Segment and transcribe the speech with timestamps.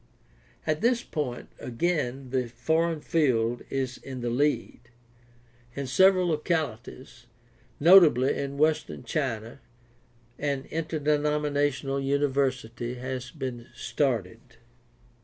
[0.65, 4.89] At this point again the foreign field is in the lead.
[5.75, 7.27] In several localities,
[7.79, 9.59] notably in Western China,
[10.39, 14.39] an interdenominational university has been started.